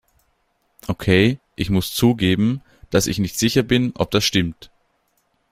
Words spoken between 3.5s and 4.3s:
bin, ob das